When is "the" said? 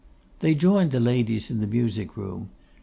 0.89-0.99, 1.59-1.67